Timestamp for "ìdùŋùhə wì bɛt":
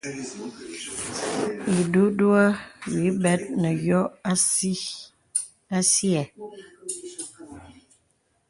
1.77-3.41